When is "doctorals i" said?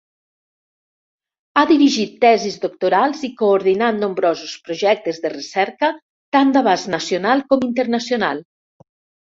2.65-3.31